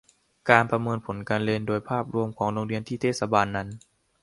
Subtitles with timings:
[0.49, 3.67] การประเมินผลการเรียนโดยภาพรวมของโรงเรียนที่เทศบาลนั้น